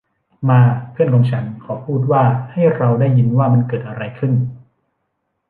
[0.49, 0.59] มา
[0.91, 4.33] เพื่อนของฉัน เขาพูดว่า ให้เราได้ยินว่ามันเกิดอะไรขึ้น!